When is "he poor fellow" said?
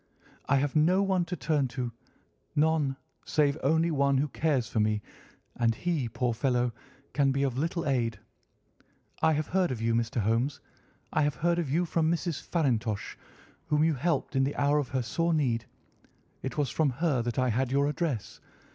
5.75-6.73